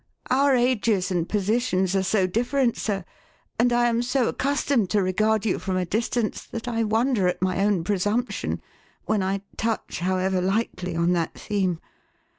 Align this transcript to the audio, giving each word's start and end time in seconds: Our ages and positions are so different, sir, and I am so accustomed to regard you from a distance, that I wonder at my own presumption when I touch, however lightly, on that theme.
Our 0.31 0.55
ages 0.55 1.11
and 1.11 1.29
positions 1.29 1.95
are 1.95 2.01
so 2.01 2.25
different, 2.25 2.75
sir, 2.75 3.05
and 3.59 3.71
I 3.71 3.85
am 3.87 4.01
so 4.01 4.27
accustomed 4.29 4.89
to 4.89 5.03
regard 5.03 5.45
you 5.45 5.59
from 5.59 5.77
a 5.77 5.85
distance, 5.85 6.43
that 6.47 6.67
I 6.67 6.83
wonder 6.83 7.27
at 7.27 7.39
my 7.43 7.63
own 7.63 7.83
presumption 7.83 8.63
when 9.05 9.21
I 9.21 9.43
touch, 9.57 9.99
however 9.99 10.41
lightly, 10.41 10.95
on 10.95 11.13
that 11.13 11.35
theme. 11.37 11.79